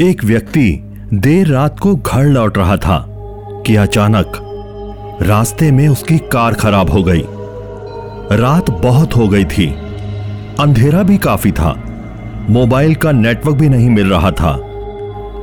एक 0.00 0.24
व्यक्ति 0.24 0.90
देर 1.14 1.46
रात 1.46 1.78
को 1.78 1.94
घर 1.96 2.24
लौट 2.24 2.58
रहा 2.58 2.76
था 2.76 3.06
कि 3.66 3.76
अचानक 3.76 4.32
रास्ते 5.22 5.70
में 5.70 5.88
उसकी 5.88 6.18
कार 6.18 6.54
खराब 6.54 6.90
हो 6.90 7.02
गई। 7.02 7.22
रात 8.36 8.70
बहुत 8.70 9.16
हो 9.16 9.28
गई 9.28 9.44
थी। 9.44 9.66
अंधेरा 10.60 11.02
भी 11.02 11.18
काफ़ी 11.18 11.52
था। 11.52 11.84
मोबाइल 12.50 12.94
का 12.94 13.12
नेटवर्क 13.12 13.56
भी 13.56 13.68
नहीं 13.68 13.90
मिल 13.90 14.10
रहा 14.10 14.30
था। 14.30 14.50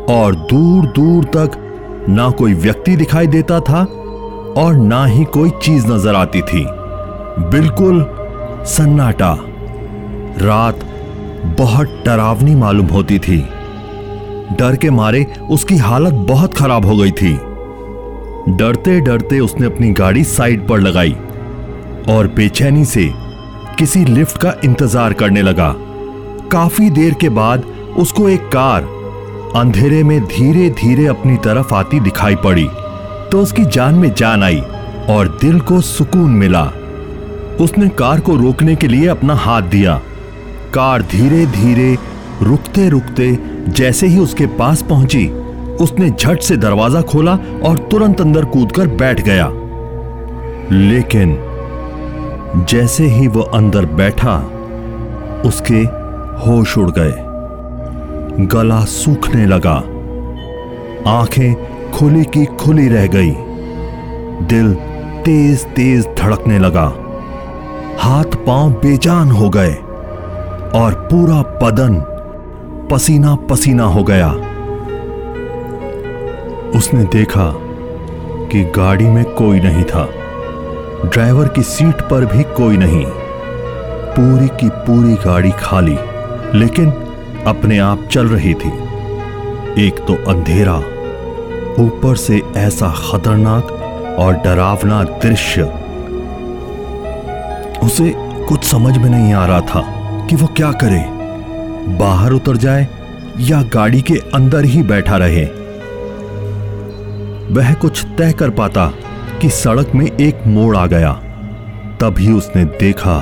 और 0.09 0.36
दूर 0.36 0.86
दूर 0.86 1.23
तक 1.23 2.05
ना 2.09 2.29
कोई 2.29 2.54
व्यक्ति 2.54 2.95
दिखाई 2.95 3.27
देता 3.27 3.59
था 3.59 3.83
और 4.57 4.73
ना 4.73 5.05
ही 5.05 5.23
कोई 5.23 5.49
चीज़ 5.49 5.88
नज़र 5.88 6.15
आती 6.15 6.41
थी। 6.41 6.65
बिल्कुल 7.39 8.05
सन्नाटा। 8.65 9.38
रात 10.38 10.79
बहुत 11.59 12.04
डरावनी 12.05 12.55
मालूम 12.55 12.88
होती 12.88 13.20
थी। 13.20 13.45
डर 14.52 14.76
के 14.76 14.90
मारे 14.90 15.26
उसकी 15.52 15.78
हालत 15.78 16.14
बहुत 16.28 16.54
खराब 16.54 16.86
हो 16.86 16.98
गई 16.98 17.12
थी। 17.14 17.34
डरते 18.50 19.00
डरते 19.02 19.40
उसने 19.40 19.66
अपनी 19.66 19.90
गाड़ी 19.94 20.24
साइड 20.24 20.68
पर 20.68 20.80
लगाई 20.80 21.16
और 22.10 22.27
बेचैनी 22.36 22.86
से 22.86 23.10
किसी 23.80 24.04
लिफ्ट 24.05 24.38
का 24.38 24.54
इंतज़ार 24.64 25.14
करने 25.14 25.41
लगा। 25.41 25.74
काफ़ी 26.52 26.90
देर 26.90 27.14
के 27.14 27.30
बाद 27.32 27.66
उसको 28.00 28.27
एक 28.30 28.50
कार 28.54 28.84
अंधेरे 29.55 30.04
में 30.04 30.20
धीरे 30.26 30.70
धीरे 30.72 31.05
अपनी 31.08 31.38
तरफ़ 31.38 31.74
आती 31.74 31.99
दिखाई 31.99 32.36
पड़ी 32.44 32.68
तो 33.32 33.41
उसकी 33.41 33.66
जान 33.68 33.96
में 33.96 34.13
जान 34.13 34.44
आई 34.44 34.60
और 35.10 35.27
दिल 35.41 35.60
को 35.62 35.80
सुकून 35.82 36.32
मिला। 36.34 36.63
उसने 37.60 37.90
कार 37.98 38.20
को 38.20 38.36
रोकने 38.36 38.76
के 38.76 38.88
लिए 38.88 39.08
अपना 39.08 39.36
हाथ 39.36 39.62
दिया। 39.72 39.99
कार 40.74 41.02
धीरे 41.12 41.46
धीरे 41.48 41.96
रुकते 42.44 42.90
रुकते 42.90 43.40
जैसे 43.70 44.08
ही 44.08 44.20
उसके 44.20 44.45
पास 44.45 44.82
पहुँची, 44.82 45.27
उसने 45.82 46.10
झट 46.10 46.40
से 46.40 46.57
दरवाज़ा 46.57 47.02
खोला 47.02 47.35
और 47.63 47.77
तुरंत 47.91 48.21
अंदर 48.21 48.46
कूदकर 48.46 48.88
बैठ 48.88 49.21
गया। 49.21 49.49
लेकिन 50.71 51.38
जैसे 52.70 53.04
ही 53.04 53.27
वह 53.27 53.52
अंदर 53.54 53.85
बैठा, 53.85 54.38
उसके 55.46 55.80
होश 56.43 56.77
उड़ 56.77 56.91
गए। 56.91 57.13
गला 58.46 58.85
सूखने 58.85 59.46
लगा। 59.46 59.84
आँखें 61.08 61.54
खुली 61.91 62.24
की 62.24 62.46
खुली 62.46 62.87
रह 62.87 63.08
गई। 63.08 63.32
दिल 64.47 64.74
तेज 65.25 65.66
तेज 65.66 66.08
धड़कने 66.18 66.59
लगा। 66.59 66.94
हाथ 68.00 68.24
पाँव 68.24 68.72
बेजान 68.72 69.31
हो 69.31 69.50
गए 69.50 69.74
और 70.75 70.94
पूरा 71.12 71.41
बदन 71.63 72.10
पसीना 72.91 73.35
पसीना 73.35 73.84
हो 73.84 74.03
गया। 74.03 74.29
उसने 76.78 77.03
देखा 77.03 77.53
कि 78.47 78.63
गाड़ी 78.63 79.06
में 79.06 79.23
कोई 79.25 79.59
नहीं 79.59 79.84
था। 79.84 80.09
ड्राइवर 81.06 81.47
की 81.47 81.62
सीट 81.62 82.01
पर 82.01 82.25
भी 82.25 82.44
कोई 82.44 82.78
नहीं। 82.78 83.06
पूरी 84.12 84.47
की 84.47 84.69
पूरी 84.69 85.13
गाड़ी 85.13 85.51
खाली, 85.51 85.97
लेकिन 86.59 86.91
अपने 87.47 87.78
आप 87.78 88.03
चल 88.12 88.28
रही 88.28 88.53
थी। 88.53 88.72
एक 89.85 90.06
तो 90.07 90.31
अंधेरा, 90.31 90.78
ऊपर 91.84 92.16
से 92.16 92.41
ऐसा 92.57 92.89
खतरनाक 92.89 93.72
और 94.19 94.34
डरावना 94.34 95.03
दृश्य। 95.03 95.63
उसे 97.84 98.13
कुछ 98.17 98.63
समझ 98.63 98.97
में 98.97 99.09
नहीं 99.09 99.34
आ 99.34 99.45
रहा 99.45 99.62
था 99.62 99.81
कि 100.29 100.35
वो 100.35 100.47
क्या 100.47 100.72
करे। 100.72 101.21
बाहर 101.90 102.31
उतर 102.31 102.57
जाए 102.57 102.88
या 103.40 103.62
गाड़ी 103.63 104.01
के 104.01 104.16
अंदर 104.34 104.66
ही 104.66 104.84
बैठा 104.84 105.18
रहे। 105.18 105.46
वह 107.53 107.74
कुछ 107.74 108.06
तय 108.18 108.31
कर 108.31 108.50
पाता 108.50 108.91
कि 109.41 109.50
सड़क 109.50 109.92
में 109.96 110.06
एक 110.06 110.47
मोड़ 110.47 110.75
आ 110.78 110.86
गया। 110.86 111.14
तभी 112.02 112.31
उसने 112.31 112.66
देखा 112.80 113.19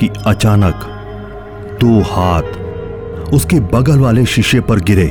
कि 0.00 0.08
अचानक 0.26 0.84
दो 1.80 2.00
हाथ 2.00 3.32
उसके 3.34 3.60
बगल 3.60 3.98
वाले 3.98 4.24
शीशे 4.26 4.60
पर 4.60 4.80
गिरे 4.80 5.08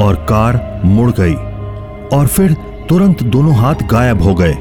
और 0.00 0.14
कार 0.28 0.82
मुड़ 0.84 1.10
गई 1.10 1.34
और 2.16 2.26
फिर 2.26 2.52
तुरंत 2.88 3.22
दोनों 3.22 3.54
हाथ 3.54 3.74
गायब 3.74 4.22
हो 4.22 4.34
गए। 4.34 4.52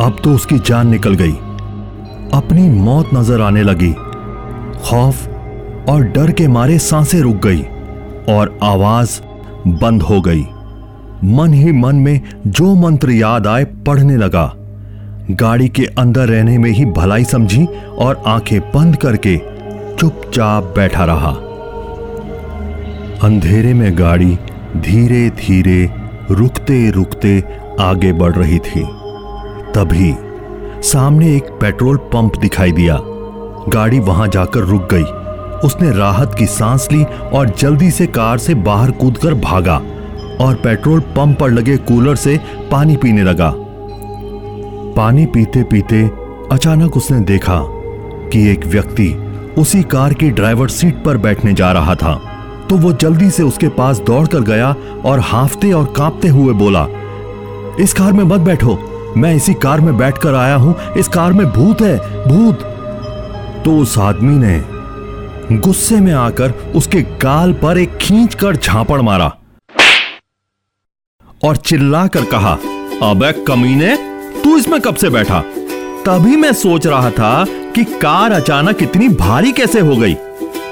अब 0.00 0.20
तो 0.24 0.34
उसकी 0.34 0.58
जान 0.58 0.88
निकल 0.88 1.14
गई। 1.14 1.32
अपनी 2.34 2.68
मौत 2.70 3.10
नज़र 3.14 3.40
आने 3.40 3.62
लगी। 3.62 3.94
खौफ 4.82 5.28
और 5.88 6.02
डर 6.02 6.30
के 6.30 6.48
मारे 6.48 6.78
साँसें 6.78 7.20
रुक 7.20 7.36
गई 7.36 7.62
और 8.28 8.58
आवाज़ 8.62 9.20
बंद 9.68 10.02
हो 10.02 10.20
गई। 10.20 10.46
मन 11.24 11.52
ही 11.54 11.72
मन 11.72 11.96
में 11.96 12.20
जो 12.46 12.74
मंत्र 12.74 13.10
याद 13.10 13.46
आए 13.46 13.64
पढ़ने 13.64 14.16
लगा। 14.16 14.52
गाड़ी 15.30 15.68
के 15.68 15.84
अंदर 15.84 16.28
रहने 16.28 16.58
में 16.58 16.70
ही 16.70 16.84
भलाई 16.84 17.24
समझी 17.24 17.64
और 17.98 18.22
आँखें 18.26 18.60
बंद 18.60 18.96
करके 18.96 19.36
चुपचाप 19.96 20.72
बैठा 20.76 21.04
रहा। 21.04 21.30
अंधेरे 23.22 23.74
में 23.74 23.98
गाड़ी 23.98 24.38
धीरे 24.76 25.30
धीरे 25.30 25.90
रुकते 26.30 26.90
रुकते 26.90 27.44
आगे 27.80 28.12
बढ़ 28.12 28.34
रही 28.34 28.58
थी। 28.58 28.84
तभी 29.74 30.14
सामने 30.82 31.36
एक 31.36 31.44
पेट्रोल 31.44 31.96
पंप 31.96 32.36
दिखाई 32.36 32.72
दिया। 32.72 33.00
गाड़ी 33.68 33.98
वहाँ 34.00 34.28
जाकर 34.28 34.60
रुक 34.60 34.88
गई। 34.92 35.04
उसने 35.66 35.90
राहत 35.90 36.34
की 36.34 36.46
सांस 36.46 36.88
ली 36.92 37.04
और 37.34 37.48
जल्दी 37.48 37.90
से 37.90 38.06
कार 38.06 38.38
से 38.38 38.54
बाहर 38.54 38.90
कूदकर 38.90 39.34
भागा 39.34 39.76
और 40.40 40.54
पेट्रोल 40.54 41.00
पंप 41.16 41.38
पर 41.38 41.50
लगे 41.50 41.76
कूलर 41.76 42.16
से 42.16 42.38
पानी 42.70 42.96
पीने 42.96 43.22
लगा। 43.22 43.52
पानी 44.96 45.26
पीते 45.26 45.62
पीते 45.62 46.02
अचानक 46.52 46.96
उसने 46.96 47.20
देखा 47.20 47.60
कि 48.32 48.46
एक 48.50 48.66
व्यक्ति 48.66 49.08
उसी 49.58 49.82
कार 49.82 50.14
की 50.14 50.30
ड्राइवर 50.30 50.68
सीट 50.68 51.02
पर 51.04 51.16
बैठने 51.16 51.52
जा 51.52 51.70
रहा 51.72 51.94
था। 51.94 52.14
तो 52.70 52.76
वो 52.76 52.92
जल्दी 52.92 53.30
से 53.30 53.42
उसके 53.42 53.68
पास 53.68 53.98
दौड़कर 54.00 54.40
गया 54.40 54.74
और 55.04 55.20
हाफते 55.20 55.72
और 55.72 55.92
कांपते 55.96 56.28
हुए 56.28 56.52
बोला, 56.54 56.86
इस 57.80 57.92
कार 57.92 58.12
में 58.12 58.24
मत 58.24 58.40
बैठो, 58.40 58.78
मैं 59.16 59.34
इसी 59.34 59.54
कार 59.54 59.80
में 59.80 59.96
बैठकर 59.98 60.34
आया 60.34 60.54
हूँ। 60.56 60.74
इस 60.96 61.08
कार 61.08 61.32
में 61.32 61.46
भूत 61.46 61.82
है, 61.82 61.96
भूत! 62.28 62.68
तो 63.64 63.78
उस 63.78 63.98
आदमी 63.98 64.46
ने 64.46 64.64
गुस्से 65.58 66.00
में 66.00 66.12
आकर 66.12 66.50
उसके 66.50 67.02
गाल 67.02 67.52
पर 67.52 67.78
एक 67.78 67.96
खींच 67.96 68.34
कर 68.34 68.56
झापड़ 68.56 69.00
मारा 69.00 69.36
और 71.44 71.56
चिल्लाकर 71.56 72.24
कहा, 72.24 72.58
अबे 73.02 73.32
कमीने, 73.32 73.98
तू 74.44 74.56
इसमें 74.56 74.80
कब 74.80 74.94
से 74.94 75.10
बैठा? 75.10 75.44
तभी 76.06 76.36
मैं 76.36 76.52
सोच 76.52 76.86
रहा 76.86 77.10
था 77.10 77.46
कि 77.48 77.84
कार 77.84 78.32
अचानक 78.32 78.82
इतनी 78.82 79.08
भारी 79.08 79.52
कैसे 79.52 79.80
हो 79.80 79.96
गई। 79.96 80.16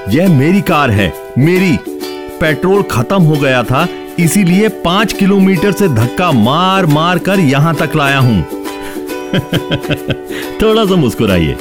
यह 0.09 0.39
मेरी 0.39 0.61
कार 0.61 0.91
है, 0.91 1.15
मेरी। 1.39 1.79
पेट्रोल 2.41 2.83
खत्म 2.83 3.23
हो 3.23 3.33
गया 3.33 3.63
था, 3.63 3.89
इसीलिए 4.19 4.69
पाँच 4.69 5.13
किलोमीटर 5.13 5.73
से 5.73 5.89
धक्का 5.89 6.33
मार 6.33 6.87
मार 6.87 7.19
कर 7.19 7.41
यहाँ 7.41 7.75
तक 7.75 7.91
लाया 7.97 8.19
हूँ। 8.19 8.43
थोड़ा 10.63 10.85
सा 10.85 10.97
मुस्कुराइए। 10.97 11.57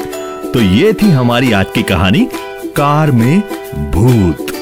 तो 0.54 0.62
ये 0.62 0.94
थी 0.94 1.10
हमारी 1.10 1.52
आज 1.52 1.66
की 1.76 1.84
कहानी 1.84 2.28
कार 2.78 3.12
में 3.12 3.42
भूत। 3.92 4.59